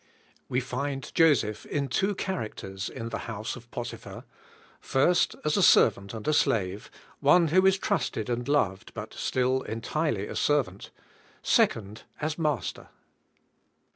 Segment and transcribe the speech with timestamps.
[0.49, 4.23] We find Joseph in two characters in the house of Potiphar:
[4.79, 6.89] first as a servant and a slave,
[7.19, 10.89] one who is trusted and loved, but still entirely a servant;
[11.43, 12.87] second, as master.